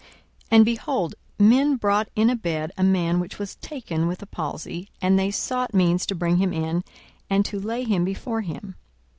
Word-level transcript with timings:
42:005:018 0.01 0.09
And, 0.49 0.65
behold, 0.65 1.15
men 1.37 1.75
brought 1.75 2.09
in 2.15 2.31
a 2.31 2.35
bed 2.35 2.71
a 2.75 2.81
man 2.83 3.19
which 3.19 3.37
was 3.37 3.57
taken 3.57 4.07
with 4.07 4.23
a 4.23 4.25
palsy: 4.25 4.89
and 4.99 5.19
they 5.19 5.29
sought 5.29 5.75
means 5.75 6.07
to 6.07 6.15
bring 6.15 6.37
him 6.37 6.51
in, 6.51 6.83
and 7.29 7.45
to 7.45 7.59
lay 7.59 7.83
him 7.83 8.03
before 8.03 8.41
him. 8.41 8.77